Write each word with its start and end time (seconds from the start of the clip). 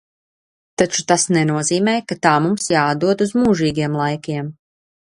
Taču 0.81 1.05
tas 1.11 1.25
nenozīmē, 1.37 1.95
ka 2.13 2.19
tā 2.25 2.33
mums 2.49 2.73
jāatdod 2.77 3.25
uz 3.29 3.37
mūžīgiem 3.45 4.03
laikiem. 4.05 4.55